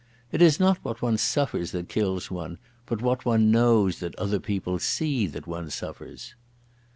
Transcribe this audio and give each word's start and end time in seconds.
It 0.31 0.41
is 0.41 0.59
not 0.59 0.79
what 0.83 1.03
one 1.03 1.15
suffers 1.19 1.69
that 1.73 1.87
kills 1.87 2.31
one, 2.31 2.57
but 2.87 3.03
what 3.03 3.23
one 3.23 3.51
knows 3.51 3.99
that 3.99 4.15
other 4.15 4.39
people 4.39 4.79
see 4.79 5.27
that 5.27 5.45
one 5.45 5.69
suffers. 5.69 6.33